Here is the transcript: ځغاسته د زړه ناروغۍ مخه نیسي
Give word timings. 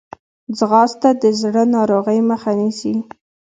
ځغاسته 0.57 1.09
د 1.21 1.23
زړه 1.41 1.63
ناروغۍ 1.75 2.19
مخه 2.29 2.51
نیسي 2.59 2.93